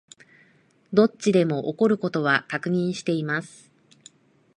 [0.93, 3.69] どっちでも起こる事は確認しています